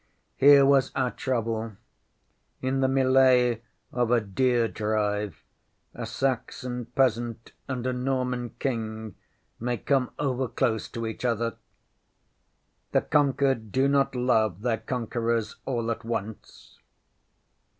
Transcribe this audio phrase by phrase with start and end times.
[0.35, 1.73] Here was our trouble!
[2.59, 3.61] In the mellay
[3.91, 5.43] of a deer drive
[5.93, 9.13] a Saxon peasant and a Norman King
[9.59, 11.55] may come over close to each other.
[12.93, 16.79] The conquered do not love their conquerors all at once.